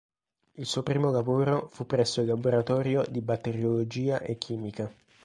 [0.55, 4.91] Il suo primo lavoro fu presso il Laboratorio di Batteriologia e Chimica.